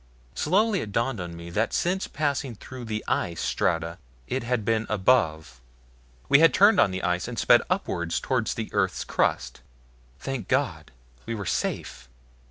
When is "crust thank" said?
9.03-10.47